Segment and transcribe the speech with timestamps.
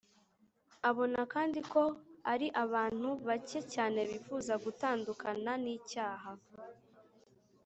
[0.89, 1.83] abona kandi ko
[2.33, 6.31] ari abantu bacye cyane bifuza gutandukana n’icyaha